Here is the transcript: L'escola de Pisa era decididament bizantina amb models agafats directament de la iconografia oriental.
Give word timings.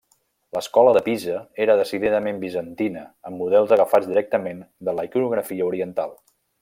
L'escola 0.57 0.93
de 0.97 1.01
Pisa 1.07 1.35
era 1.65 1.75
decididament 1.81 2.39
bizantina 2.45 3.03
amb 3.31 3.43
models 3.43 3.75
agafats 3.77 4.09
directament 4.15 4.65
de 4.89 4.97
la 5.01 5.07
iconografia 5.11 5.69
oriental. 5.69 6.17